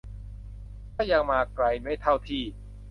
[0.95, 2.43] ก็ยังมาไกลไม่เท่าที่